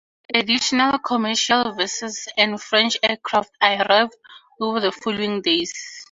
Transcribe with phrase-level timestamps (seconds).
[0.33, 4.15] Additional commercial vessels and French aircraft arrived
[4.59, 5.71] over the following days.